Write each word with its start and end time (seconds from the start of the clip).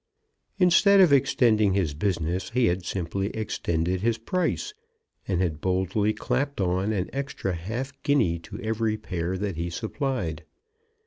Instead 0.57 0.99
of 0.99 1.13
extending 1.13 1.75
his 1.75 1.93
business 1.93 2.49
he 2.49 2.65
had 2.65 2.83
simply 2.83 3.27
extended 3.35 4.01
his 4.01 4.17
price, 4.17 4.73
and 5.27 5.41
had 5.41 5.61
boldly 5.61 6.11
clapped 6.11 6.59
on 6.59 6.91
an 6.91 7.07
extra 7.13 7.53
half 7.53 7.93
guinea 8.01 8.39
to 8.39 8.57
every 8.61 8.97
pair 8.97 9.37
that 9.37 9.57
he 9.57 9.69
supplied. 9.69 10.43